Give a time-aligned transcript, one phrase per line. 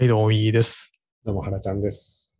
[0.00, 0.90] はい、どうも、いいです。
[1.26, 2.34] どうも、はらちゃんです。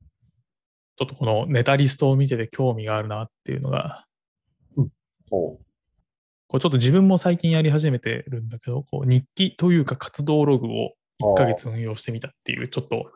[0.96, 4.06] ちょっとこのネタリストを見てて興味があるなっていうのが、
[4.78, 4.88] おう
[5.30, 13.12] こうちょっと自分も最近やり始めてるんだけど、こう日記というか活動ログを1ヶ月運用してみたっていう、ちょっと、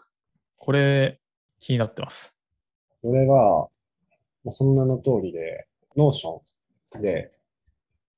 [0.58, 1.20] これ
[1.58, 2.34] 気になってます。
[3.00, 3.70] これは、
[4.44, 5.66] まあ、その名の通りで、
[5.96, 7.32] Notion で、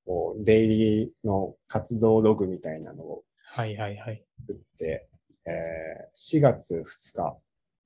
[0.05, 3.23] こう、デイリーの活動ログみたいなのを
[3.55, 4.25] はいはいはい。
[4.41, 5.09] 作って、
[5.47, 7.37] えー4月2日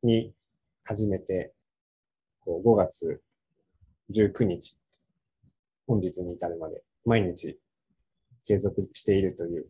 [0.05, 0.33] に
[0.85, 1.53] 始めて、
[2.41, 3.21] こう5月
[4.15, 4.79] 19日、
[5.87, 7.59] 本日に至るまで毎日
[8.45, 9.67] 継続しているという、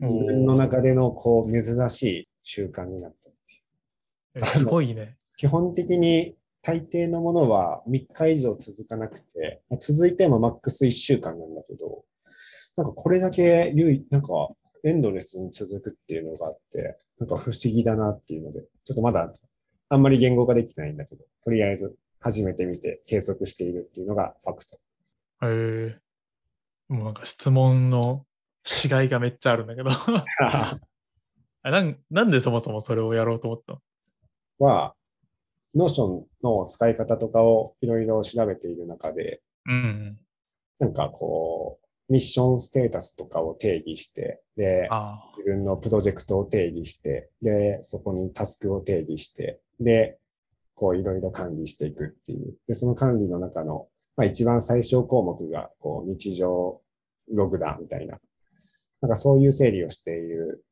[0.00, 4.44] 自分の中でのこう珍しい習慣になったっていう。
[4.44, 5.16] えすごいね。
[5.38, 12.04] 基本的に大抵のものは3日以上続かなくて、まあ続いてもマックス1週間なんだけど、
[12.76, 13.72] なんかこれだけ
[14.10, 14.28] なんか
[14.86, 19.34] エンドレスに続くっていうのがあって、なんか不思議だなっていうので、ちょっとまだ
[19.88, 24.78] あんまり言語化できてないんだけど、とりあえず始めてみて継続しているっていうのがファクト。
[25.42, 28.24] えー、もうなんか質問の
[28.64, 29.90] しがいがめっちゃあるんだけど
[30.40, 30.78] あ
[31.64, 31.98] なん。
[32.10, 33.72] なんでそもそもそれをやろうと思った
[34.60, 34.66] の？
[34.66, 34.94] は、
[35.74, 40.18] Notion の使い方とかをいろいろ調べている中で、うん。
[40.78, 44.88] なんかこう、ミッションステータスとかを定義して、で。
[45.36, 50.18] 自分のプロジェクトを定義して、で、そこにタスクを定義して、で、
[50.74, 52.54] こういろいろ管理していくっていう。
[52.66, 56.80] で、その管理の中の、まあ一番最小項目が、こう日常
[57.28, 58.18] ログだみたいな。
[59.00, 60.64] なんかそういう整理をしている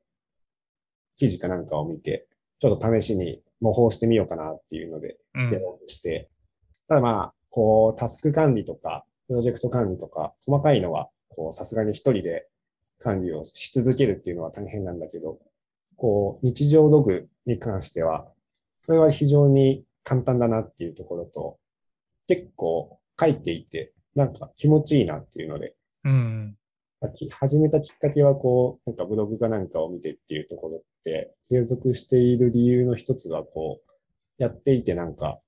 [1.16, 2.26] 記事かなんかを見て、
[2.58, 6.30] ちょっと試しに模倣してみようかなっていうので、うんやろうとして、
[6.88, 12.48] ただまあ、こう、タスク管理とか、プロジェクト管理とか、細かいのは、こう、さすがに一人で
[12.98, 15.38] 管理をし続けるっていうのは大変なんだけど、
[15.96, 18.26] こう、日常ログに関しては、
[18.86, 21.58] これは非常に簡単だなっていうところと、
[22.26, 25.74] 結構書いていて、なんか気持ちいいなっていうので、
[26.04, 26.56] うん。
[27.30, 33.90] 始めたきっかけはこう、なんかブログかなんかを見てっていうところって、継続している理由の一つはこう、
[34.38, 35.38] やっていてなんか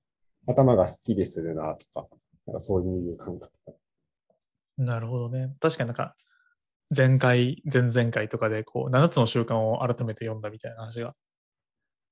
[0.47, 2.07] 頭がスッキリするなとか、
[2.45, 3.51] なんかそういう感覚。
[4.77, 5.55] なるほどね。
[5.59, 6.15] 確かになんか、
[6.95, 11.15] 前回、前々回とかで、こう、7つの習慣を改めて読んだみたいな話が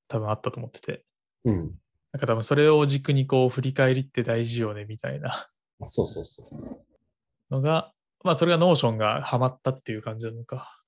[0.08, 1.06] 多分あったと思ってて、
[1.46, 1.80] うん。
[2.12, 5.50] なんか多分それを軸にこう、振り返りって大事よねみたいな
[5.84, 7.53] そうそうそう。
[7.53, 7.94] のが、
[8.24, 10.82] まあそれが Notion がハマったっていう感じなのか。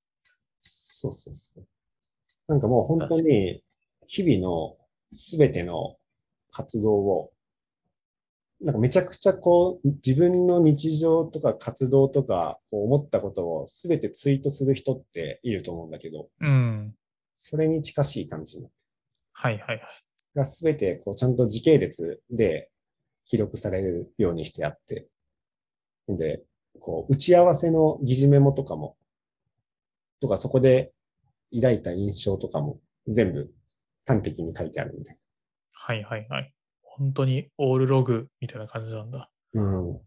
[0.59, 1.67] そうそうそう。
[2.47, 3.61] なんかもう本当に
[4.07, 4.77] 日々の
[5.11, 5.97] すべての
[6.51, 7.31] 活動を、
[8.61, 16.95] なんかめちゃくちゃこう自分の日常とか活動とかこう思ったことをすべてツイートする人っていると思うんだけど、うん。
[17.35, 18.77] それに近しい感じになって
[19.33, 19.81] はいはいはい。
[20.35, 22.69] がすべてこうちゃんと時系列で
[23.25, 25.07] 記録されるようにしてあって、
[26.07, 26.41] で、
[26.79, 28.95] こう打ち合わせの疑似メモとかも、
[30.19, 30.93] とかそこで
[31.53, 33.51] 抱いた印象とかも全部
[34.05, 35.17] 端的に書いてあるみたい
[35.73, 36.53] はいはいはい。
[36.97, 39.29] 本当にオールログみたいな感じなんだ。
[39.53, 39.61] な。
[39.63, 39.99] うん。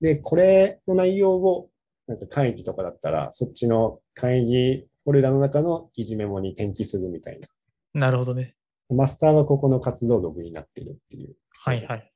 [0.00, 1.70] で、これの内容を
[2.06, 7.48] なんか会議とかだったら、そっちの会議フォルダの中の疑似メモに転記するみたいな。
[7.94, 8.56] なるほどね。
[8.88, 11.36] マスターがここの活動ログになってるっていう。
[11.50, 12.12] はいはい。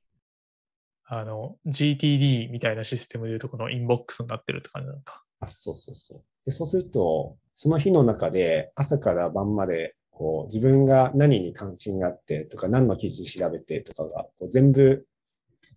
[1.09, 5.23] あの、GTD みたいなシステムでいうとこのインボックスになってるって感じなのか。
[5.41, 6.25] あ、そうそうそう。
[6.45, 15.07] で、そうすると、その日の中で朝から晩まで、こう、自分が何に関心があってとか、何の記事調べてとかが、こう全部、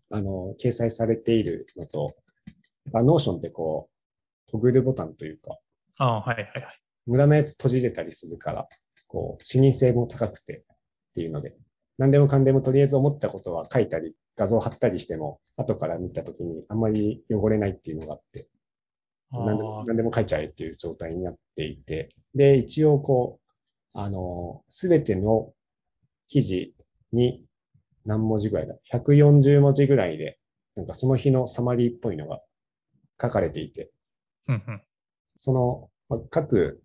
[0.09, 2.15] あの、掲載されているのと、
[2.93, 3.89] あ、 Notion ってこ
[4.47, 5.57] う、トグルボタンというか、
[5.97, 6.79] ああ、はいはいはい。
[7.05, 8.69] 無駄なやつ閉じれたりするから、
[9.07, 10.63] こう、視認性も高くてっ
[11.15, 11.57] ていうので、
[11.97, 18.47] 何でもかんでもとりあえず思ったことは書いたり、画像貼ったりしても、後から見たときにあんまり汚れないっていうのがあって、
[19.33, 23.48] あ何でもあ何でも書いちゃえっていう状態になっていて、で、一応こう、
[23.93, 25.51] あの、すべての
[26.27, 26.73] 記事
[27.11, 27.43] に
[28.05, 30.37] 何文字ぐらいだ ?140 文字ぐらいで、
[30.75, 32.41] なんかその日のサマリーっぽいのが
[33.21, 33.91] 書かれていて、
[34.47, 34.81] うんうん。
[35.35, 36.81] その、まあ各、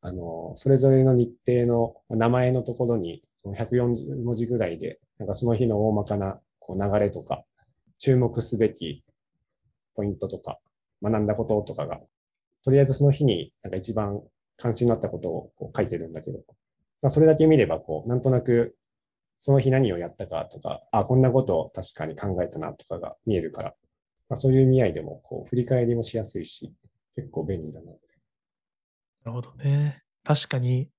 [0.00, 7.44] あの、それぞれの日程のまあ名前のところに、その140文字ぐらいで、なんかその日の大まかなこう流れとか、
[7.98, 9.04] 注目すべき
[9.94, 10.58] ポイントとか、
[11.02, 12.00] 学んだこととかが、
[12.62, 14.20] とりあえずその日になんか一番
[14.56, 16.38] 関心のあったことをこう書いてるんだけど、
[17.02, 18.76] まあ、それだけ見れば、こう、なんとなく、
[19.38, 23.74] その日何をやったかとか、あ、こんなことを確かに考えたなとかが見えるから、
[24.28, 26.72] まあ、そういう意味合いでも、こう、振り返りもしやすいし、
[27.14, 28.00] 結構便利だなって。
[29.24, 30.02] なるほどね。
[30.24, 30.90] 確かに、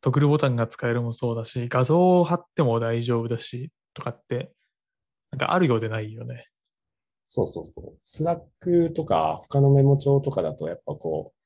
[0.00, 4.52] トグルボタンが使えるもそうだし、画像を貼っても大丈夫だし、とかって、
[5.30, 6.46] なんかあるようでないよね。
[7.26, 7.98] そうそうそう。
[8.02, 11.43] Slack とか他のメモ帳とかだとやっぱこう、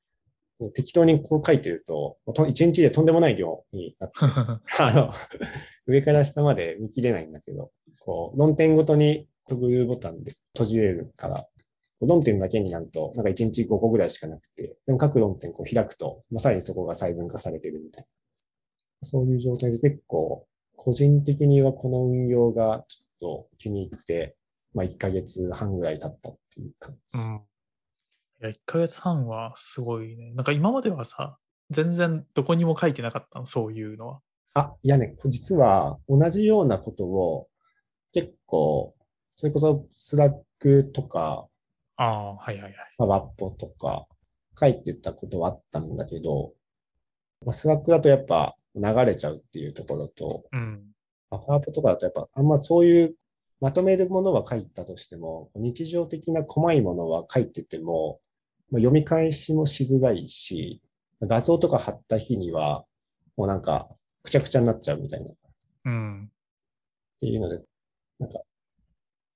[0.73, 4.17] 適当にこう書いてると、と一日でとんでもない量になって、
[4.79, 5.13] あの、
[5.87, 7.71] 上から下まで見切れないんだけど、
[8.01, 11.47] こう、論点ごとにトグルボタンで閉じれるから、
[12.01, 18.07] 論点だけになると、なんか1日5個ぐらいしかなくて、でも各論点こう開くと、まあ、さらにそこが細分化されてるみたいな。
[19.07, 20.45] そういう状態で結構、
[20.75, 24.35] 個人的にはこの運用がちょっと気に入って、
[24.73, 27.17] まあ1ヶ月半ぐらい経ったっていう感じ。
[27.17, 27.41] うん。
[28.41, 30.31] いや、1ヶ月半はすごいね。
[30.33, 31.37] なんか今まではさ、
[31.69, 34.21] 全然どこにも書いてなかったの、そういうのは。
[34.53, 37.47] あ、いやね、こ実は同じようなことを
[38.13, 38.95] 結構、
[39.35, 41.47] それこそ Slack とか、
[41.97, 42.73] ああ、はいはいはい。
[42.97, 44.07] まあ、パワポとか
[44.57, 46.53] 書いてたことはあったんだけど、
[47.45, 50.81] まあ、 Slack だとやっぱ流れちゃうっていうところと、うん。
[51.29, 53.15] まあ、パワポとかだとやっぱあんまそういう
[53.61, 58.28] まとめるものは書いたとしても、日常的な細かいものは書いてても、まあ、
[58.77, 60.81] 読み返しもしづらいし、
[61.21, 62.85] 画像とか貼った日には、
[63.35, 63.89] もうなんか、
[64.23, 65.31] くちゃくちゃになっちゃうみたいな。
[65.31, 65.35] っ
[65.85, 66.31] うん。
[67.19, 67.61] ていうので、
[68.19, 68.41] なんか、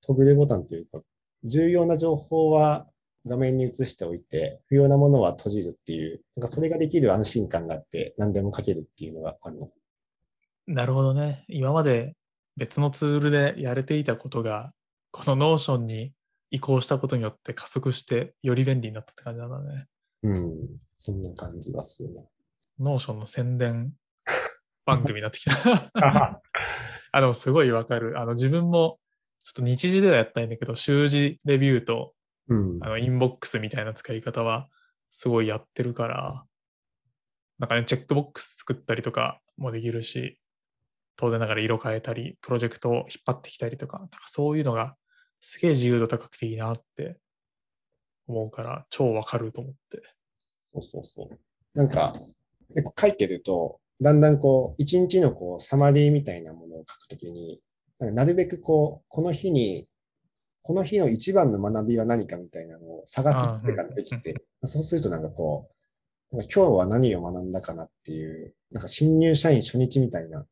[0.01, 1.01] トグルボタンというか、
[1.43, 2.87] 重要な情報は
[3.25, 9.71] 画面に映しておいて、不要なものは閉じるっていう、なんかそれができる安心感があって、何でも書けるっていうのがあるの。
[10.67, 11.45] なるほどね。
[11.47, 12.15] 今まで
[12.55, 14.73] 別のツールでやれていたことが、
[15.11, 16.13] この Notion に
[16.53, 19.87] 移行したことによって加速して、より便利になったって感じなんだね。
[20.21, 20.53] うん、
[20.95, 22.21] そんな感じはするな。
[22.79, 23.91] Notion の宣伝
[24.85, 25.91] 番組になってきた。
[27.11, 28.19] あの、すごいわかる。
[28.19, 28.99] あの、自分も、
[29.43, 32.13] ちょっと日時ではやったいんだけど、習字レビューと、
[32.49, 32.89] うんあ。
[32.89, 34.69] の、インボックスみたいな使い方は、
[35.09, 36.45] すごいやってるから、
[37.57, 40.39] なんかね、チェックボックス作ったりとかもできるし、
[41.15, 44.95] 当然ながら色変えたり、プロジェクトを引っ張ってきたりとか、なんかそういうのが、
[45.45, 47.17] すげえ自由度高くていいなって
[48.27, 50.01] 思うから、超わかると思って。
[50.73, 51.77] そうそうそう。
[51.77, 52.15] なんか、
[52.73, 57.59] で書いてると、だんだんこう、一日のこう、サマリーみたいなものを書くときに、
[57.99, 59.85] なんかなるべくこう、この日に、
[60.61, 65.69] この日の一番の学びは何かみたいなのを探すってができて、そうするとなんかこ
[66.31, 70.45] う、今日は何を学んだかなっていう、なんか新入社員初日みたいな、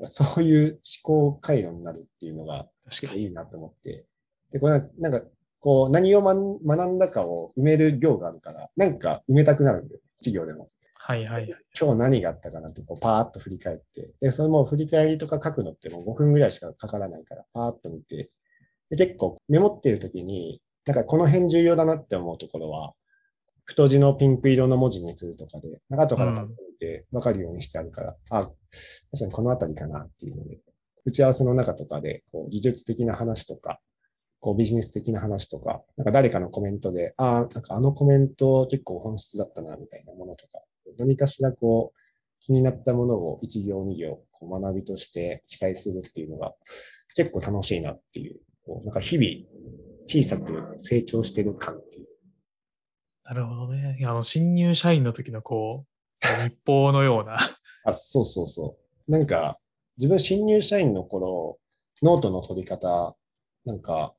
[0.06, 3.22] そういう思考回路になるっていうのが、確かに。
[3.22, 4.06] いいなと思って。
[4.52, 5.22] で、これなんか、
[5.60, 10.00] こう、何を学学んだかを埋める行があるから、なんか埋めたくなるんだよ。
[10.20, 10.70] 授業でも。
[10.94, 11.64] はいはいはい。
[11.78, 14.12] 今日何があったかなって、こう、パーッと振り返って。
[14.20, 18.30] で、それも振り返りとか書くのってもう5分ぐらいしかかからないから、パーッと見て。
[18.90, 22.94] で、結構メモってる時に、なんかこの辺重要だなって思うところは、
[23.68, 28.54] 太字のピンク色の文字にするとかで、なんか後からパッと見て分かるようにしてあるから、あ、確
[29.18, 30.58] かにこのあたりかなっていうので、
[31.04, 33.78] 打ち合わせの中とかで、こう、技術的な話とか、
[34.40, 40.60] こう、ビジネス的な話とか、なんか誰かのコメントで、ああ、なんかあのコメント結構本質だったな、みたいなものとか、
[40.96, 41.98] 何かしらこう、
[42.40, 46.54] 気になったものを一行二行、こう学びとして記載するっていうのが、
[47.14, 49.28] 結構楽しいなっていう、こうなんか日々、
[50.06, 52.07] 小さく成長してる感っていう。
[53.28, 53.96] なるほどね。
[53.98, 55.84] いやあの、新入社員の時のこ
[56.22, 57.38] う、日報のような、
[57.84, 59.10] あ、そうそうそう。
[59.10, 59.58] なんか、
[59.98, 61.58] 自分新入社員の頃、
[62.02, 63.14] ノートの取り方、
[63.66, 64.14] なんか、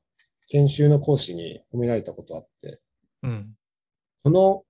[0.46, 2.80] 研修の講師に褒められたことあって、
[3.24, 3.54] うん。
[4.22, 4.62] この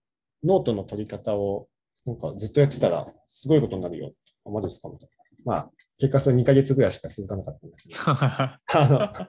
[0.43, 1.69] ノートの取り方を、
[2.07, 4.13] なんかずっとやってたら、すごいことになるよ。
[4.47, 4.89] あ、マジですか？
[4.89, 5.53] みたいな。
[5.53, 7.95] まあ、結果それ2ヶ月ぐらいしか続かなかったんだけど。
[8.07, 9.29] あの、だか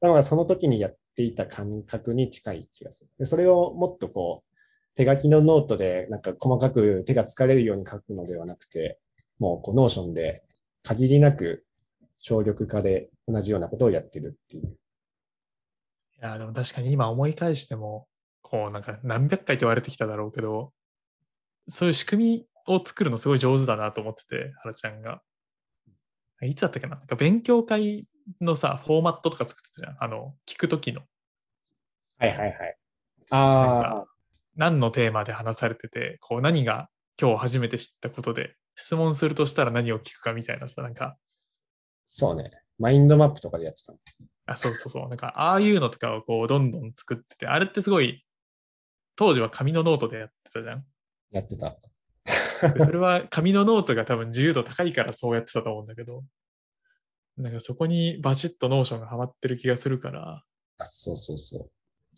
[0.00, 3.10] らその時にやっていた感覚に近い気がする。
[3.18, 4.49] でそれをもっとこう、
[4.94, 8.98] 手書きのノートでなんか細かく手が疲れるように書くのではなくて、
[9.38, 10.42] もうこうノーションで
[10.82, 11.64] 限りなく
[12.16, 14.64] 省力化で同じようなことをやってるっていう。
[14.66, 14.68] い
[16.20, 18.06] や、でも確かに今思い返しても、
[18.42, 20.72] こうなんか何百回と言われてきただろうけど、
[21.68, 25.22] そういう仕組みを作るのすごい上手だなと思ってて、原ちゃんが。
[26.42, 26.96] いつだったっけな？
[26.96, 28.06] なんか勉強会
[28.40, 29.96] のさ、フォーマットとか作ってたじゃん。
[30.04, 31.02] あの、聞くときの。
[32.18, 32.76] はいはいはい。
[33.30, 34.06] ああ、
[34.56, 36.88] 何のテーマで話されてて、こう何が
[37.20, 41.16] 今日初めて知ったことで、質問するとしたら何を聞くかみたいなさ、なんか、
[42.06, 42.50] そうね。
[42.78, 43.98] マインドマップとかでやってたの。
[44.46, 45.08] あ、そうそうそう。
[45.08, 48.24] なんか、ああいうのとかをこう、どんどん作ってて、あれってすごい、
[49.16, 50.84] 当時は紙のノートでやってたじゃん。
[51.30, 51.76] やってた。
[52.74, 56.24] でそれは紙のノートが多分自由度高いからそうやってたと思うんだけど、
[57.36, 60.42] なんかそこにバチッとノーションがハマってる気がするから、
[60.78, 61.70] あ、そうそうそう。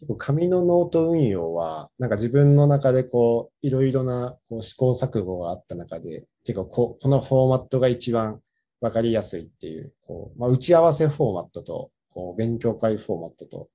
[0.03, 8.41] 結構紙のノート運用は、なんか自分の中でこう、いろいろなこう試行錯誤があった中で、結構ここのフォーマットが一番
[8.81, 13.69] わかりやすいっていう、こうまあ、打ち合わせフォーマットと、こう勉強会フォーマットと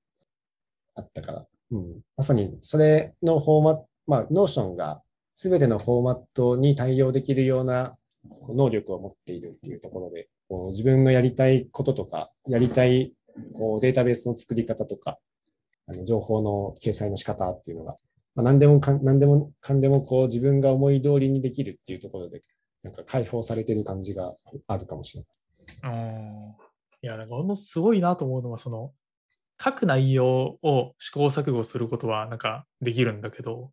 [0.96, 5.00] あったから、うん、まさにそれのフォーマット、まあ、ノーションが
[5.34, 7.96] 全てのフォーマットに対応できるような
[8.54, 13.14] 能力を持っているっていうところで、こう自分のやりたいこととか、やりたい
[13.54, 15.18] こうデータベースの作り方とか、
[15.88, 17.96] あの情報の掲載の仕方っていうのが、
[18.34, 22.42] まあ、何でもかん何でもかんでもこう自分が思い通りにできるっていうところで、
[22.82, 24.34] なんか解放されてる感じが
[24.66, 25.24] あるかもしれ
[25.82, 25.92] ない。
[25.92, 26.54] うん。
[27.02, 28.92] いや、なんかほんとすごいなと思うのは、その、
[29.62, 33.72] 書く内容を試行錯誤することはなんかできるんだけど、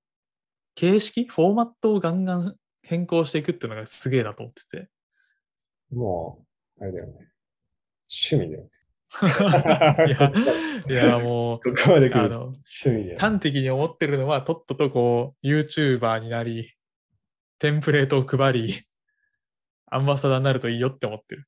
[0.73, 4.89] 形式、フォーマットをガンガン変更していくっていうのがすげえなと思ってて。
[5.91, 6.45] も
[6.79, 7.13] う、あれだよね。
[8.09, 8.69] 趣味だよね。
[9.23, 10.31] いや、
[10.89, 13.17] いや もう、どこまで来る趣味だよね。
[13.17, 16.73] 端的に思ってるのは、とっととこう、YouTuber になり、
[17.59, 18.83] テンプレートを配り、
[19.87, 21.47] アンバサダーになるといいよって思ってる。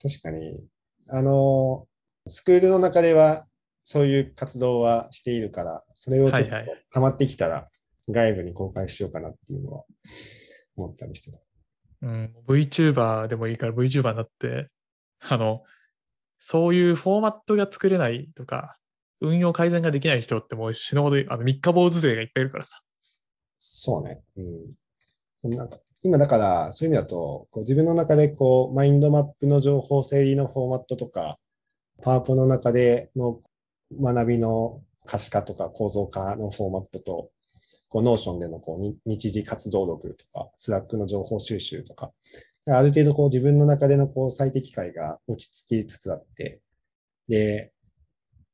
[0.00, 0.60] 確かに、
[1.08, 1.86] あの、
[2.28, 3.46] スクールの中では
[3.82, 6.50] そういう活動はしているから、それをちょっと
[6.92, 7.68] 溜まってきたら
[8.08, 9.84] 外部に公開しようかなっていうのは
[10.76, 11.38] 思ったりしてた。
[12.02, 14.68] うん、VTuber でもいいから VTuber になって、
[15.20, 15.64] あの、
[16.38, 18.76] そういうフォーマットが作れないとか、
[19.20, 22.80] 運用改善ができない人ってもう死ぬほど、あの、三日坊主勢がいっぱいいるからさ。
[23.56, 24.20] そうね。
[24.36, 25.50] うん。
[25.56, 31.38] なんか今だから、そういう意味だと、こう自分の中でこう、マインドマップの情報整理のフォーマットとか、
[32.02, 33.40] パワポの中での
[34.00, 37.30] 学びの可視化とか構造化のフォーマットと、
[37.88, 42.12] こう、ノーションでのこう日次活動ログとか、スラックの情報収集とか、
[42.76, 46.60] ある程度こう自分の中でのこう最適解が落ち着きつつあって、
[47.28, 47.72] で、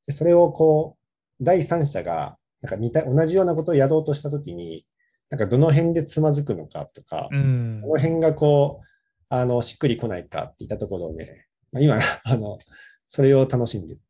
[0.06, 0.96] でそれをこ
[1.40, 4.86] う、第三者が、なんか似た、同じようなことをやろうとしたときに、
[5.30, 7.88] なんかどの辺でつまずくのかとか、うんこ。
[7.88, 8.86] の辺がこう、
[9.28, 12.58] あの、しっくりこないかっていったところをね、まあ、今、 あの、
[13.08, 14.00] それを楽しんでる。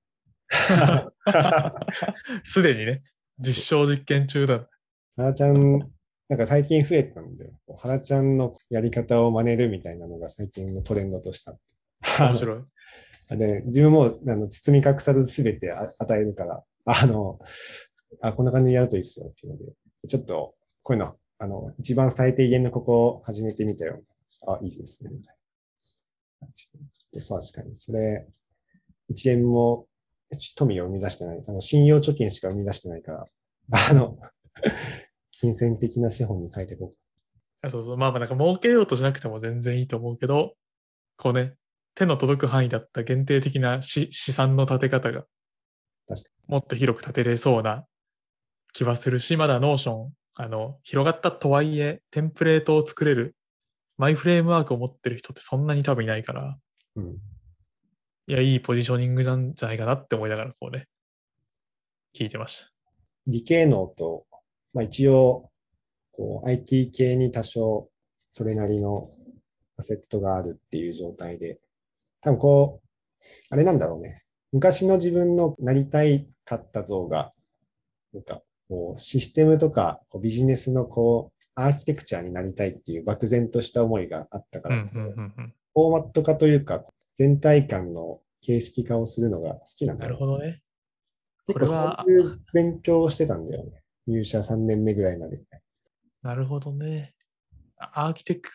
[2.45, 3.03] すでにね、
[3.39, 4.55] 実証実験中だ。
[5.17, 5.91] はなちゃん、
[6.29, 7.53] なんか最近増えたんだよ。
[8.03, 11.57] ちゃんのやり方を真似るみたいなのが最近のトレンドとした。
[12.21, 12.63] 面白い。
[13.37, 17.39] で、自分もあの包み隠さず全てあ与えるから、あの、
[18.21, 19.73] あ、こんな感じでやるといいっすよっていうので、
[20.09, 24.03] ちょっと、こういうの、あの、一番最低限のここを始めてみたよ。
[24.47, 25.37] あ、いいですね、みたい
[26.43, 26.49] な。
[26.53, 27.77] ちょっとそう確かに。
[27.77, 28.27] それ、
[29.09, 29.87] 一円も
[30.37, 31.45] ち富を生み出してない。
[31.47, 33.27] あの、信用貯金しか生み出してないから、
[33.71, 34.19] あの、
[35.45, 37.97] 金銭的な資本に変えていこうあそうそう。
[37.99, 40.55] まあまあ、なんか儲けようとしなくても全然いいと思うけど、
[41.19, 41.55] こうね、
[41.95, 45.25] 手の届く範囲だった限定的な資資産の立て方が
[46.49, 47.85] もっと広く立てれそうな
[48.73, 53.37] 気はするし、まだノーション、あの、広がったとはいえ、テンプレートを作れる、
[53.99, 56.57] マイフレームワークを持ってる人ってそんなに多分いないから、
[56.97, 57.17] うん。
[58.27, 60.89] いや、いいポジショニングなんじゃないかなって思いながら、こうね、
[62.15, 62.71] 聞いてました。
[63.27, 64.27] 理系脳と、
[64.75, 65.51] まあ一応、
[66.13, 67.89] こう、IT 系に多少、
[68.31, 69.11] それなりの
[69.77, 71.59] アセットがあるっていう状態で、
[72.21, 72.89] 多分こう、
[73.51, 74.25] あれなんだろうね。
[74.53, 77.33] 昔の自分のなりたいかった像が、
[78.13, 84.85] なんか、こう、システムとか、こうビジネスのこう、アーキテクチャになりたいっていう漠然とした思いがあったから。
[84.87, 90.63] フォーマット化というか、全体感の形式化をするのが好きなんだなるよほどね。
[91.47, 93.84] 結構そういう勉強をしてたんだよね。
[94.07, 95.41] 入社3年目ぐらいまで。
[96.23, 97.15] なるほどね。
[97.77, 98.51] アーキテク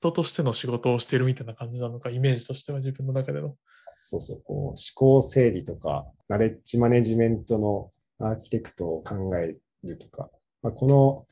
[0.00, 3.56] トとしての仕事をしてるみたいな感じなのか、イメージとしては自分の中での。
[3.90, 10.30] そうそう、こう思考整理とか、ナレッジマネジメントのアーキテクトを考えるとか、
[10.62, 11.26] まあ、この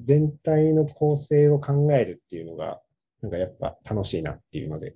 [0.00, 2.80] 全体の構成を考えるっていうのが、
[3.20, 4.94] なんかやっぱ楽しいなっていうので、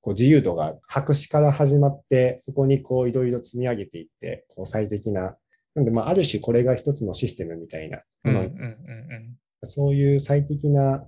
[0.00, 5.36] こう自由度が白紙から始まって、そこにこういろいろ積み上げていって、こう最適な、
[5.76, 7.98] なんでまあある種これが一つのシステムみたいな。
[8.24, 9.36] ものうんうんうん。
[9.64, 11.06] そういう最適な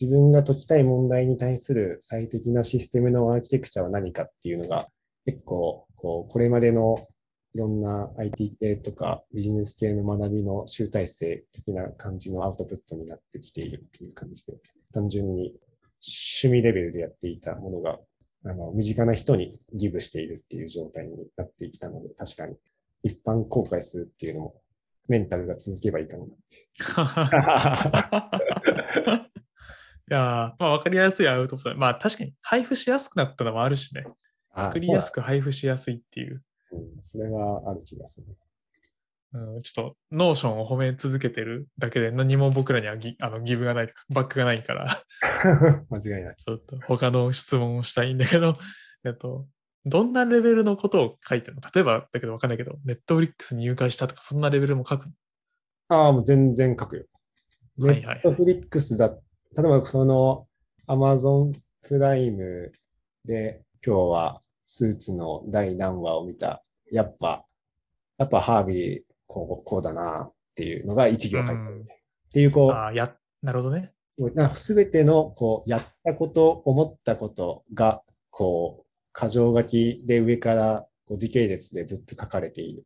[0.00, 4.88] 自分が解きたい問題に対する最適なシステムのアーキテクチャは何かっていうのが
[5.24, 7.08] 結構こうこれまでの
[7.54, 14.52] いろんな IT 系とかビジネス系の学びの集大成的な感じのアウトプットになってきているっていう感じで
[14.92, 15.54] 単純に
[16.42, 17.98] 趣味レベルでやっていたものが
[18.44, 22.56] あの身近な人にギブしているっていう状態になってきたので確かに
[23.06, 24.60] 一般公開するっていうのも
[25.06, 26.56] メンタルが続けばいいかもなって。
[30.08, 31.78] いやーまあ分かりやすいアウトプット。
[31.78, 34.04] まあ確かに配布しやすくなったのもあるしね。
[34.50, 36.42] あ作りやすく配布しやすいっていう。
[36.72, 38.26] うん、それはある気がする。
[39.32, 45.02] うん、ちょっと、ノーションを褒め続けてるだけで何も僕らにはギあのギブがない、バックがないから、
[45.90, 46.36] 間違いない。
[46.36, 48.56] ちょっと他の質問をしたいんだけど、
[49.04, 49.46] えっと、
[49.86, 55.12] どんなレベルのことを書いてるの例えばだけどわかんないけど、ネットフリックスに入会したとか、そんなレベルも書くの？
[55.88, 57.04] ああ、もう全然書くよ。
[57.78, 59.14] ネットフリックスだ、例
[59.58, 60.46] えばその
[60.88, 62.72] Amazon プライム
[63.24, 66.64] で今日はスーツの第何話を見た。
[66.90, 67.44] やっぱ、
[68.18, 71.84] やっぱハービーこうこうだなっていうのが一行書いてある、うんっ
[72.32, 73.92] ていうこう、ああ、や、なるほどね。
[74.54, 78.85] すべてのこうやったこと、思ったことがこう
[79.18, 82.84] 箇条書きで上からこう時系列でずっと書かれている。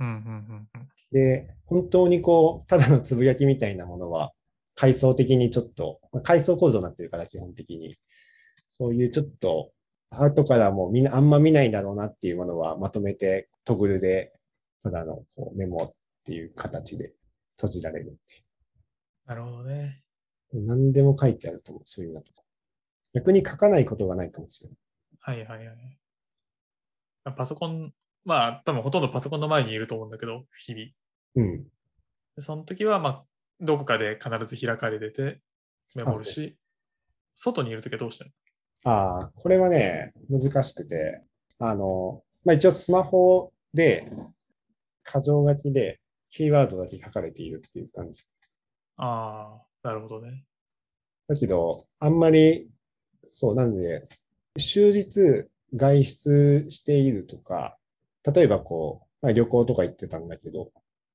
[0.00, 0.88] うんうんうんうん。
[1.12, 4.32] で、本当にこう、ただのつぶやきみたいなものは、
[4.74, 7.96] 階層的にちょっと、まあ、階層構造になってるから、基本的に。
[8.68, 9.72] そういうちょっと、
[10.10, 14.32] 後からもうみんなあんま見ないだろうなっていうものはまとめて、トグルで、
[14.82, 15.94] ただのこうメモっ
[16.24, 17.12] ていう形で
[17.56, 18.18] 閉じられるって
[19.26, 20.02] なるほどね。
[20.54, 20.66] いう。
[20.66, 22.42] 何でも書いてあると思う、そういうのとか。
[23.12, 24.78] 逆に書かないことがないかもしれない。
[25.20, 25.98] はいはいはい。
[27.36, 27.92] パソコン、
[28.24, 31.48] まあ、多分ほとんどパソコンの前にいると思うんだけど、日々。
[31.48, 31.64] うん。
[32.36, 33.24] でその時は、まあ、
[33.60, 35.40] どこかで必ず開かれてて、
[35.94, 36.56] メモるし、
[37.34, 38.32] 外にいる時はどうしてる
[38.84, 41.22] ああ、これはね、難しくて、
[41.58, 44.10] あの、まあ、一応スマホで、
[45.04, 46.00] 箇条書きで、
[46.30, 48.22] キーワードだけ書かれているっていう感じ。
[48.98, 50.44] のああ、なるほどね。
[51.26, 52.70] だけど、あんまり、
[53.24, 54.02] そう、なんで、
[54.58, 57.76] 終日外出しているとか、
[58.34, 60.70] 例えばこう、まあ、旅行とか行ってたんだけど、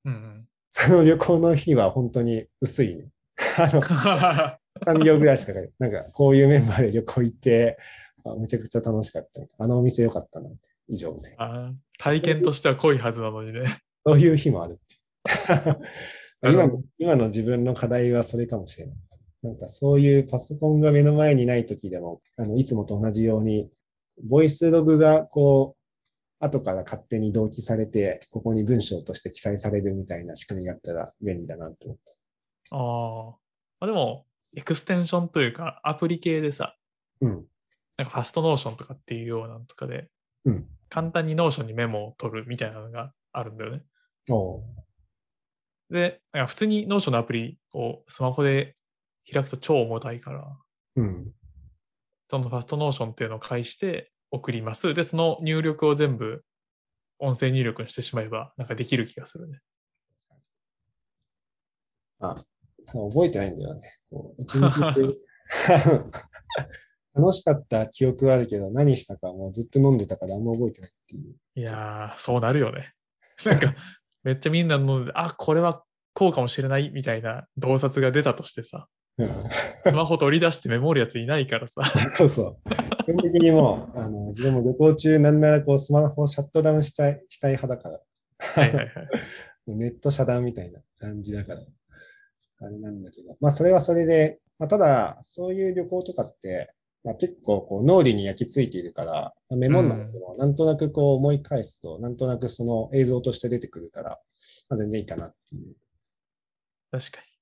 [0.05, 0.47] うんうん。
[0.69, 3.09] その旅行の日は本当に薄いね。
[3.57, 5.69] あの、3行ぐらいしかない。
[5.79, 7.77] なんか、こういうメンバーで旅行行って、
[8.23, 9.65] あめちゃくちゃ楽しかったみたいな。
[9.65, 10.75] あのお店良かったなって。
[10.87, 11.73] 以上みたいな。
[11.97, 13.79] 体験としては濃いはずなのにね。
[14.05, 15.79] そういう日もあるっていう。
[16.53, 18.95] 今ほの今の自分の課題はそれかもしれない。
[19.45, 23.69] なんかそういうパソコンが目の前にない時でも、あのいつもと同じように、
[24.27, 32.75] ボイスログがこう、後から勝手に同期されて、ここに文章として記載されるみたいな仕組みがあったら便利だなと思った。
[32.75, 33.85] ああ。
[33.85, 36.75] でも、エクステンションというか、アプリ系でさ、
[37.21, 37.45] うん。
[37.97, 40.09] なんかファストノーションとかっていうようなのとかで、
[40.45, 40.67] うん。
[40.89, 43.83] 簡単にノーションにメモを取るみたいなのがあるんだよね。
[45.91, 48.75] で、普通にノーションのアプリをスマホで
[49.31, 50.57] 開くと超重たいから、
[50.97, 51.31] うん。
[52.29, 54.93] そのファストノーションっていうのを介して送ります。
[54.93, 56.43] で、その入力を全部
[57.19, 59.59] 音声入力にしてしまえば、なんかできる気がするね。
[62.19, 62.43] あ、
[62.87, 63.97] 覚えてないんだよね。
[64.09, 65.17] こう一日中
[67.13, 71.35] 楽しかった記憶はあるけど、何したかもうずっと飲んでたからあんま覚えてないっていう。
[71.55, 72.93] いやー、そうなるよね。
[73.45, 73.73] なんか、
[74.23, 75.83] めっちゃみんな飲んで、あ、これは
[76.13, 79.49] こうかもしれないみたいな洞察が出たとしてさ、うん
[79.85, 81.83] スマホ取り出してメモるやついないからさ。
[82.11, 83.03] そうそう。
[83.05, 88.01] 基本的にもう、あの自分も旅行中、なんならこうスマホをシャットダウンしたいしたい派だから、
[88.39, 89.09] はいはいはい。
[89.67, 91.61] ネット遮断みたいな感じだから、
[92.59, 96.73] あれなんだけど、まあそれはそれで、まあ、ただ、そういう旅行とかって、
[97.03, 104.19] まあ、結構こう脳裏に焼き付いているから、まあメモんなくても、なんとなくこう思い返すと、なんとなくその映像として出てくるから、
[104.69, 105.75] まあ、全然いいかなっていう。
[106.91, 107.34] 確かに。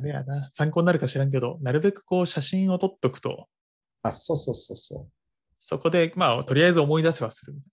[0.00, 3.48] あれやな、参考になるか知らんけど、なるべくこう写真を撮っとくと、
[4.02, 5.12] あ、そうそうそうそう。
[5.60, 7.70] そこで、まあ、とりあえず思い出せはするみたい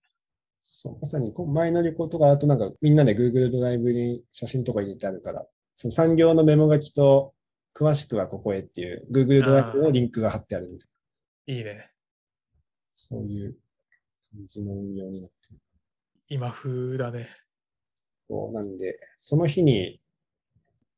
[0.60, 7.32] そう、まさにこう前の旅行とか、あとなんかみんなで Google ドライブに写真とか入れてあるから、その産業のメモ書きと、
[7.74, 10.88] 詳しくはここへっていう Google ドライブのリンクが貼ってあるみたい
[11.46, 11.58] な、な。
[11.58, 11.90] いいね。
[12.92, 13.56] そういう
[14.32, 15.60] 感じの運用になってる。
[16.28, 17.30] 今風だね。
[18.28, 20.00] こうなんで、その日に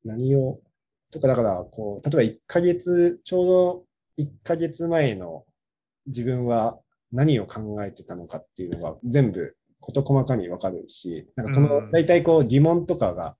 [0.04, 0.60] 何を、
[1.10, 3.84] とかだから、こう、例えば1ヶ月、ちょうど
[4.18, 5.44] 1ヶ月前の
[6.06, 6.78] 自分は
[7.12, 13.36] 何を考えてたのかっていうのが全部事細かにわかるし、なんかそのうん大体こう疑問とかが、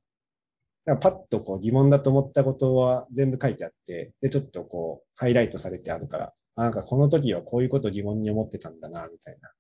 [0.87, 9.51] なんかパッとこう疑問だと思ったことは全部書いてあって、で、ちょっとこうハイライトされてあるから、あなんかこの時はこういうこと疑問に思ってたんだな、みたいな。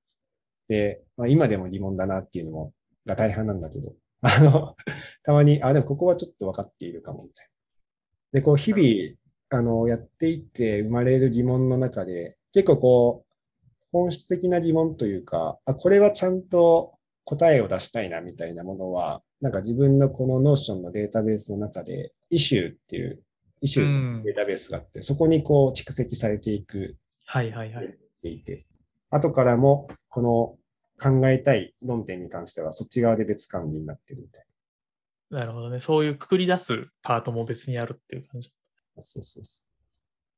[0.69, 2.73] で、まあ、今でも疑問だなっていうのも、
[3.05, 3.93] が大半なんだけど、
[4.23, 4.77] あの、
[5.25, 7.50] たまに、あ、でもここはちょっと分かっているかも、みたいな。
[8.33, 9.17] で、こう、日々、
[9.51, 23.23] あの、やっていって生まれる疑問の中で、結構こう、本質的な疑問というか、あ、これはちゃんと答えを出したいな、みたいなものは、なんか自分のこのノーションのデータベースの中で、イシューっていう、
[23.63, 27.99] イシューデータベースがあって、そこにこう蓄積されていくはいはいはい。
[28.23, 28.67] ていて、
[29.11, 30.57] 後からもこの
[31.01, 34.45] 考えたい論点に関してはそっち側で別管理になってるみたい
[35.31, 35.81] なるほどね。
[35.81, 38.51] そういうくくり出すパートも別にあるっていう感じ。
[38.99, 39.63] そうそうそ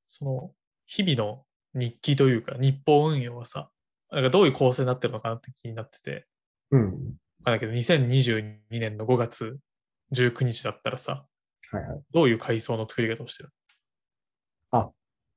[0.06, 0.50] その、
[0.86, 3.70] 日々の日記というか、日報運用はさ、
[4.10, 6.26] なんかどういう構成になってるのかなって気になってて、
[6.70, 6.76] う。
[6.76, 6.84] うん。
[6.84, 6.90] わ
[7.44, 9.58] かんないけど、2022年の5月
[10.12, 11.26] 19日だったらさ、
[11.70, 12.02] はいはい。
[12.12, 13.50] どういう階層の作り方をしてる？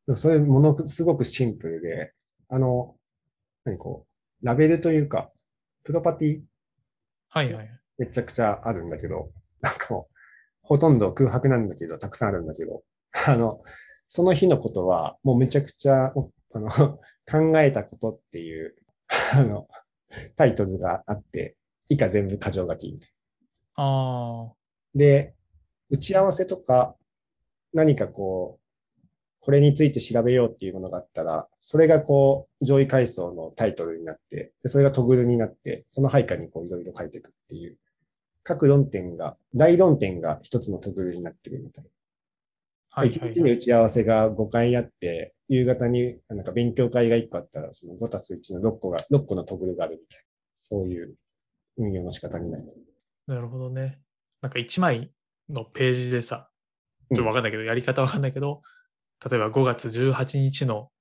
[0.05, 2.13] でもそれものすごくシンプルで、
[2.49, 2.95] あの、
[3.63, 4.05] 何こ
[4.41, 5.31] う、ラベルというか、
[5.83, 6.41] プロパティ
[7.29, 7.69] はいはい。
[7.97, 9.31] めちゃくちゃあるんだけど、
[9.65, 10.15] なんかもう、
[10.61, 12.83] ほとんど空白なんだけど、たくさんあるんだけど、
[13.27, 13.63] あの、
[14.07, 16.69] その日のことは、もうめちゃくちゃ、おあの、
[17.29, 18.75] 考えたことっていう、
[19.33, 19.67] あの、
[20.35, 21.57] タイトルがあって、
[21.89, 23.11] 以下全部箇条書きみたい
[23.75, 24.53] ああ、な。
[24.93, 25.33] で、
[25.89, 26.95] 打ち合わせとか、
[27.73, 28.65] 何かこう、
[29.39, 37.77] これについて調べようっていうものがあったら、それがこう、上位階層のタイトルになって、でそれがトグルになって、その配下にこういろいろ書いていくっていう、
[38.45, 41.89] 各論点が、大論点が一つのトグルになってるみたいな。
[42.91, 43.57] はい一日にはいはい。
[43.57, 50.23] 打ち合わせが5回あって、夕方になんか勉強会が1個あったら、その5たす1の6個が、6個のトグルがあるみたいな、
[50.55, 51.15] そういう
[51.77, 52.65] 運用の仕方になる。
[53.25, 53.99] なるほどね。
[54.41, 55.11] なんか1枚
[55.49, 56.49] のページでさ、
[57.09, 58.61] ちょっとわかんないけど、やり方わかんないけど、
[59.27, 60.91] 例えば5月18日の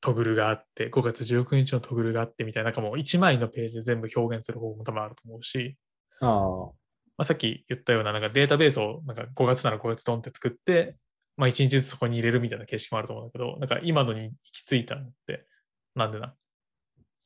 [0.00, 5.76] トグルがあって、5月19日のトグルがあってみたいな、なんかもう1枚のページで全部表現する方法も多分あると思うし、
[6.20, 6.70] あ
[7.16, 10.96] まあ、さっき言ったようななんかデータベースをなんか5月なら5月ドンって作って、
[11.36, 15.46] まあ、1日ずつそこに入れるみたいな形式もあると思うんだけど、なんか今のに行き着いたのって、
[15.94, 16.34] なんでな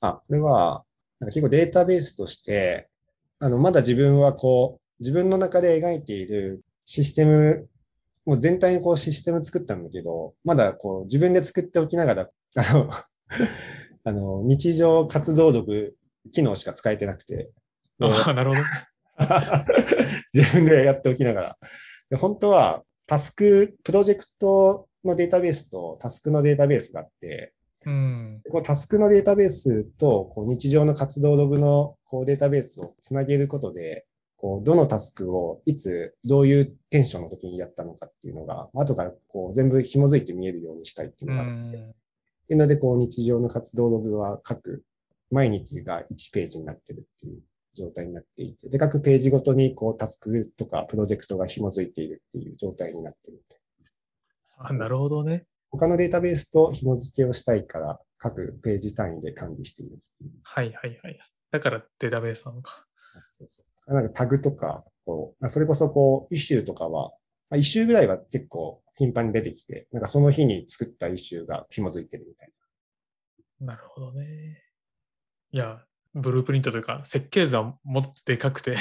[0.01, 0.85] あ、あ、これは、
[1.21, 2.89] なんか結構データベースとして、
[3.39, 7.69] あの、まだ自分はこう、自分の中で描いているシステム、
[8.25, 12.91] もう全体にこうシステム作ったんだけど、まだこう自分で作っておきながら、あの、
[14.05, 15.97] あの日常活動録
[16.33, 17.51] 機能しか使えてなくて、
[17.99, 18.67] でああ、なるほどね。
[20.33, 21.59] 自分でやっておきながら。
[22.11, 27.53] で本当は、タスク、プロジェクトのデータベースとタスクのデータベースがあって、
[27.85, 28.43] うん。
[28.51, 41.95] こうタスクのデータベースとこう日常の活動ログのこうデータベースをつなげることで、こうどのタスクをいつどういうテンションの時にやったのかっていうのが、後からこう全部紐づいて見えるようにしたいっていううのがあって、っん。
[42.47, 44.83] ていうので、こう日常の活動ログは各
[45.31, 47.41] 毎日が1ページになってるっていう
[47.77, 53.43] 状態になっていて、で、各ページごとにこうタスクとかプロジェクトが紐づいているっていう状態になってる。
[54.59, 55.47] あなるほどね。
[55.71, 60.31] 他のデータベースと紐付けをしたいから、各ページ単位で管理しているっていう。
[60.43, 61.19] はいはいはい。
[61.51, 62.87] だからデータベースなのか。
[63.23, 63.95] そうそう。
[63.95, 67.11] なんかタグとか、こう、それこそこう、イシューとかは、
[67.51, 72.51] まあ、イシューぐらいは結構頻繁に出てきて、なんかその日に作ったイシューが紐づいてるみたい
[73.61, 74.63] なるほどね。
[75.51, 75.83] いや、
[76.17, 78.77] ブループリントというか、設計図はもっとでかくて、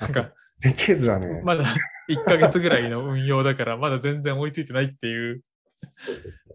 [0.00, 0.32] なんか、な。
[0.58, 1.64] 設計図はね、まだ
[2.08, 5.42] 1ヶ月ぐらいの運用だから、まだ全然追いついてないっていう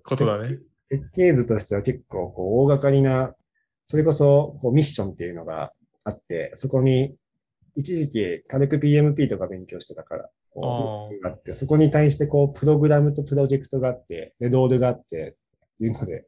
[0.03, 0.57] ことだね。
[0.83, 3.35] 設計図としては結構こう大掛かりな、
[3.87, 5.71] それこそこうミッションっていうのが
[6.03, 7.13] あって、そこに
[7.75, 10.29] 一時期軽く PMP とか勉強してたから、
[11.23, 15.35] あって、そこに対してこうプログラムとプロジェクトがあって、で、ロールがあって、
[15.81, 16.25] いうので、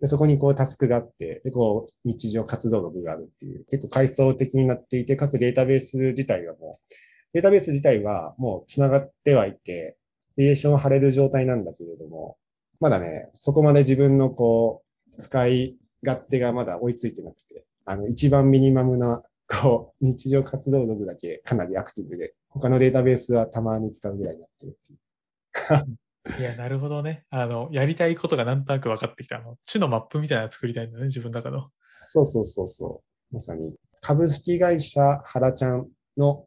[0.00, 6.92] で、そこにこうタスクがあって、で、こう日常活動ログがあるっていう、結構階層的になっていて、各データベース自体がもう、
[7.32, 9.96] データベース自体はもう繋がってはいて、
[10.36, 12.36] リレーションを貼れる状態なんだけれども、
[12.80, 14.82] まだね、そこまで自分のこ
[15.18, 25.98] う、使い勝手がまだ追いついてなくて、あの、一番ミニマムな、こう、日常活動ログだけかなりアクティブで、他のデータベースはたまに使うぐらいになってるっていう。
[26.38, 27.24] いや、なるほどね。
[27.30, 29.38] あの、やりたいことがなんとなく分かってきた。
[29.38, 31.70] あの、知のマップみたいなの作りたいんだね、自分の中の。
[32.00, 33.34] そうそうそうそう。
[33.34, 36.46] まさに、株式会社原ちゃんの、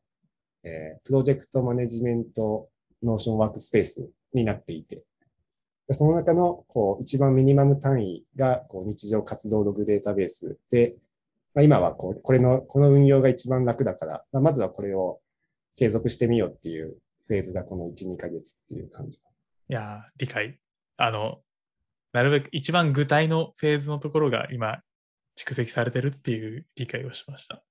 [0.63, 2.69] えープロジェクトマネジメント
[3.01, 5.03] ノーションワークスペースになっていて、
[5.91, 10.95] その中のこう一番ミニマム単位がこう日常活動ログデータベースで、
[11.55, 15.19] まあ、今はこうこれの、この運用が一番楽だから、まあ、まずはこれを
[15.75, 19.19] 継続してみようっていうフェーズがこの1、2ヶ月っていう感じ。
[19.69, 20.59] いやー、理解。
[20.97, 21.41] あの、
[22.11, 24.79] なるべく一番具体のフェーズのところが今、
[25.37, 27.63] 蓄積されてるっていう理解をしました。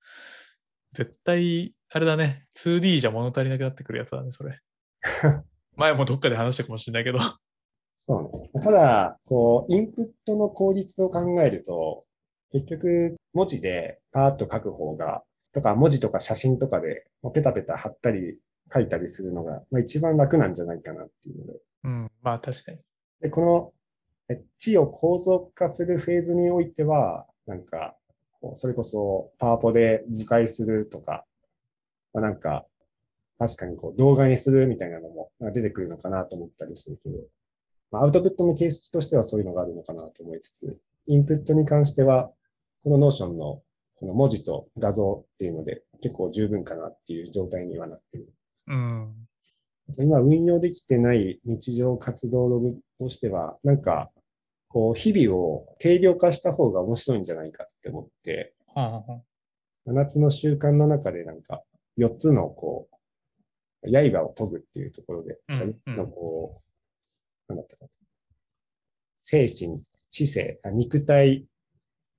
[0.93, 4.61] 絶対、あれだね、2D じゃ物足りなくなってくるやつだね、それ。
[5.77, 7.19] 前もどっかで話したかもしれないけど。
[7.97, 8.49] そうね。
[8.63, 12.07] ただ、こう、インプットの効率を考えると、
[12.53, 18.39] 結局、文字でパーッと書く方が、とか、文字とか写真とかで、ペタペタ貼ったり、
[18.73, 21.59] 書いたりするのが、まあ、一番楽なんじゃないかなっていうので。
[21.85, 22.79] うん、まあ確かに。
[23.21, 23.73] で、この、
[24.31, 27.97] え地を構造化するフェーズにおいては、なんか、
[28.55, 31.25] それこそパワポで図解するとか、
[32.13, 32.67] まあ、なんか、
[33.39, 37.19] 確かにこう動画にするみたいなのも出てくるのかなと思ったりするけど、
[37.91, 42.31] まあ、アウトプットの形式としてはそういうのがあるのかなと思いつつ、インプットに関しては、
[42.83, 43.63] この Notion の
[43.97, 48.29] この文字と画像っていうので結構十分かなっていう状態にはなってる。
[48.69, 49.15] うん。
[49.97, 54.11] 今運用できてない日常活動ログとしては、なんか、
[54.69, 59.05] こう、日々を定量化した方が面白いんじゃないかって思って、はあは
[59.87, 61.63] あ7つの習慣の中でなんか、
[61.97, 62.89] 4つのこ
[63.83, 66.63] う、刃を研ぐっていうところで、うんうん4つのこ
[67.49, 67.91] う、なんだったかな。
[69.17, 71.47] 精神、知性、あ肉体、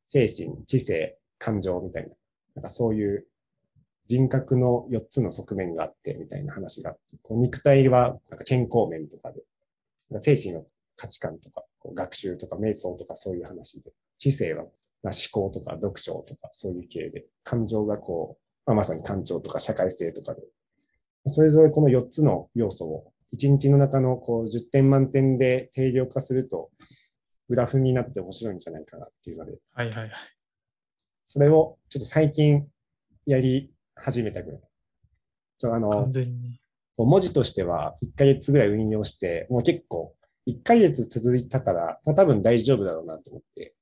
[0.05, 2.09] 精神、知性、感情みたいな、
[2.55, 3.27] なんかそういう
[4.09, 14.63] 人格の4つの側面があってみたいな話があって、こう肉体はなんか健康面とかで、精神の価値観とか、こう学習とか瞑想とかそういう話で、知性は
[15.03, 20.41] まあ思考とか読書とかそういう系で、感情がこう、まあ、まさに感情とか社会性とかで、
[21.27, 26.71] それぞれこの4つの要素を1日の中のこう10点満点で定量化すると、
[27.47, 30.11] グラフになって面白いんじゃないかなっていうので、はいはいはい。
[31.23, 32.65] それをちょっと最近
[33.27, 34.61] やり始めたぐらい。
[35.57, 36.09] ちょあの
[36.97, 40.15] 文字としては1ヶ月ぐらい運用して、もう結構
[40.47, 43.73] 1ヶ月続いたから、まあ、多分大丈夫だろうなと思って、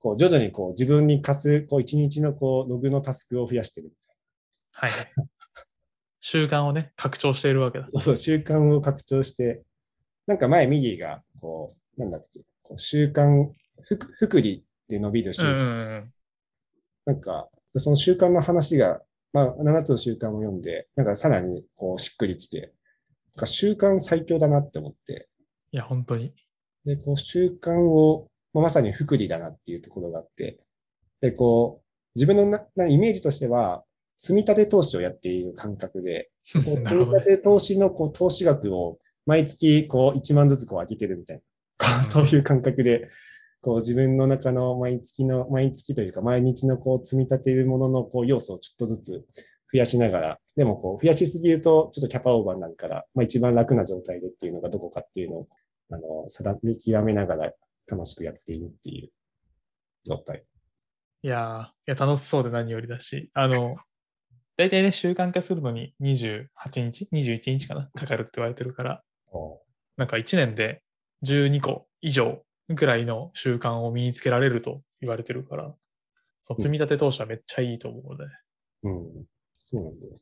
[0.00, 4.10] こう徐々にこう自分に課すこう1日のこうログのタスクを増やしてるみたい
[4.72, 5.12] はいはい。
[6.20, 7.84] 習慣をね、拡張しているわけだ。
[7.84, 7.90] な。
[7.90, 9.62] そうそう、習慣を拡張して、
[10.26, 13.50] なんか前ミギーが、こう、なんだっけ、こう習慣、
[13.82, 16.12] ふく福利で伸びる習慣うんうんうん。
[17.06, 19.00] なんか、その習慣の話が、
[19.32, 22.72] まあ、7つの習慣を読んで、なんかさらにこうしっくりきて、
[23.36, 25.28] なんか習慣最強だなって思って、
[25.72, 26.34] いや、本当に。
[26.84, 30.58] で、こう習慣を、まあ、まさに福利だなっていうところがあって、
[31.20, 33.84] で、こう、自分のななイメージとしては、
[34.18, 36.94] 積み立て投資をやっている感覚で、 こう積。
[36.94, 41.42] み立て投資のこう投資額を毎月こう1万ずつこう上げてるみたい
[41.78, 43.08] な、 そういう感覚で、
[43.62, 49.26] こう自分の中の毎月の、毎月というか毎日のこう積み立てるもののこう要素をちょっとずつ
[49.72, 55.48] 増やしながら、でもこう増やしすぎるとちょっとキャパオーバーになるから、まあ一番楽な状態でっていうのがどこかっていうのを、
[55.90, 57.52] あの、定め極めながら
[57.86, 59.10] 楽しくやっているっていう
[60.04, 60.44] 状態。
[61.22, 63.76] いやーいや、楽しそうで何よりだし、あの、
[64.56, 66.46] 大体ね、習慣化するのに28
[66.76, 69.60] 日 ?21 日かなかかるって言われてるから、お
[69.96, 70.82] なんか1年で
[71.26, 72.42] 12個以上
[72.74, 75.74] ぐらいの習慣を身につけられると言われてるから、
[76.42, 78.24] その積み立て投資はめっちゃいいと思うので、
[78.84, 79.26] うん。
[79.58, 80.12] そうなんだよ。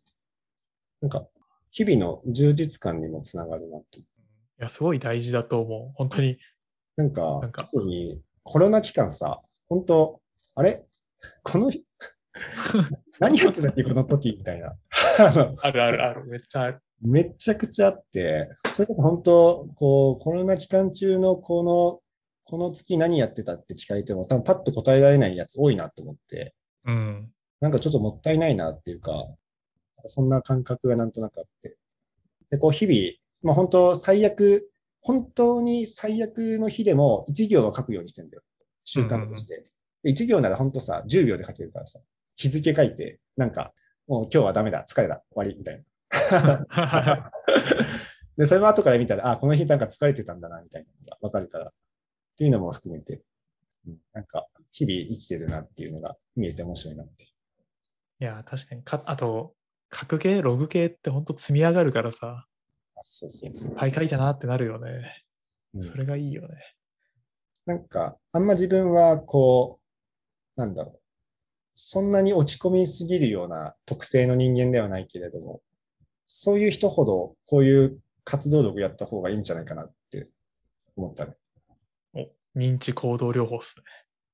[1.03, 1.29] なんか、
[1.71, 3.99] 日々の充実感にもつながるなと。
[3.99, 4.05] い
[4.59, 5.93] や、すごい大事だと思う。
[5.95, 6.39] 本当に。
[6.97, 10.21] なんか、なんか特にコロナ期間さ、本当
[10.55, 10.85] あれ？
[11.45, 11.85] この日、
[13.21, 14.77] 何やってたっけこの時みたいな。
[15.61, 16.25] あるあるある。
[16.27, 16.83] めっちゃある。
[17.01, 22.01] めちゃくちゃあって、それこそ本当、こう、コロナ期間中のこの、
[22.49, 26.55] この月何やってたって聞かれても、多分パッと答えられないやつ多いなと思って、
[26.87, 27.29] うん。
[27.61, 29.13] なんかちょっともったいないなっていうか、
[30.07, 31.77] そんな感覚がなんとなくあって。
[32.51, 32.97] で、こう日々、
[33.43, 34.71] まあ本当最悪、
[35.03, 38.43] 本当に最悪の日でも1行は書くようにしてんだよ。
[38.85, 39.71] 習慣として。
[40.03, 42.01] で1行なら本当さ、10秒で書けるからさ、
[42.37, 43.75] 日付書いて、なんか、
[44.07, 45.85] もう今日はダメだ、疲れた、終わり、みたい
[46.73, 47.31] な。
[48.39, 51.75] で、それも後から見たら、あ、この日なんか疲れてたんだな、みたいなのがわかるから、
[52.39, 53.21] っていうのも含めて、
[53.89, 57.29] うんなんか、日々生きてるなっていうのが見えて面白いなってい
[58.21, 59.03] や、確かにか。
[59.07, 59.55] あと、
[59.89, 62.47] 格系、ログ系って本当積み上がるからさ、
[62.95, 63.75] あそうそうそう。
[63.75, 65.25] はい、書いたなってなるよね。
[65.75, 66.49] うんそれがいいよね。
[67.67, 69.81] なんか、あんま自分は、こ
[70.57, 71.01] う、なんだろう。
[71.75, 75.61] そんなに落ち込みすぎるような特性の人間ではないけれども、
[76.29, 80.29] そういう人ほど、こういう活動力やった方がいいんじゃないかなって
[80.97, 81.35] 思ったね。
[82.59, 83.85] お、認知行動療法っすね。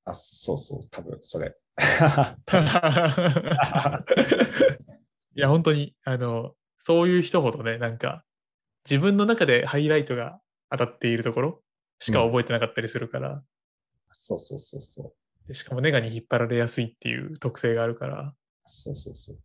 [0.04, 1.54] あ、そうそう、多分、それ。
[5.36, 8.24] いや、本当に、あの、そういう人ほどね、なんか、
[8.88, 11.62] 自分の中でハイライトが当たっているところ
[11.98, 13.42] しか覚えてなかったりするから、
[14.10, 15.48] そうそうそうそう。
[15.48, 18.34] でしかもネガに引っ張られやすいっていう特性があるから、
[18.66, 19.38] そうそうそう。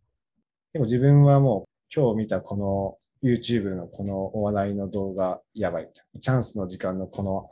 [0.72, 1.64] でも自分はもう
[1.94, 6.20] 今日見たこの YouTube のこのお笑いの動画やばいみたいな。
[6.20, 7.48] チャンスの時間のこの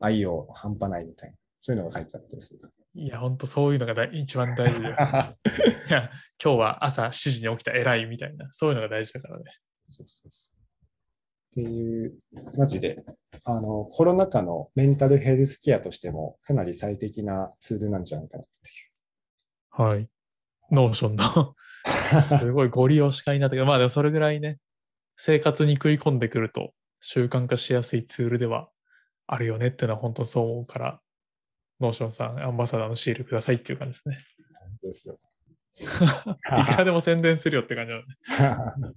[0.00, 1.36] 愛を半端ないみたいな。
[1.60, 2.60] そういうのが書いてあったりする。
[2.94, 6.10] いや、本当そういうのがだ一番大事で、 いや、
[6.42, 9.44] 今日は朝7時に起きた偉いみたいな、そういうのが大事だからね。
[9.84, 10.56] そうそうそう。
[10.56, 12.18] っていう、
[12.56, 13.04] マジで、
[13.44, 19.82] あの、コロナ禍のメンタルヘルスケアとしてもかなり最適なツールなんじゃないかなっていう。
[19.82, 20.08] はい。
[20.70, 21.54] ノーションの
[22.40, 24.58] すごいゴリ推し回になったけど、まあでもそれぐらいね、
[25.16, 28.68] 生活に食い込んでくると習慣化しやすいツールでは
[29.26, 31.00] あるよねっていうのは本当そう思うから、
[31.80, 34.18] ノーションさん、アンバサダーのシールくださいっていう感じですね。
[34.82, 35.18] ですよ。
[35.76, 38.96] いくらでも宣伝するよって感じなので。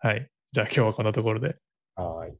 [0.00, 0.30] はい。
[0.52, 1.56] じゃあ今日はこんなところで。
[1.96, 2.36] はい。